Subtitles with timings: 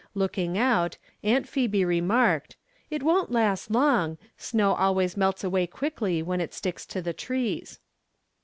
[0.15, 0.97] Look ing out.
[1.21, 2.55] Aunt Phebe remarked:"
[2.89, 7.77] It won't last long; snow always melts away quickly when it sticlcs to the trees."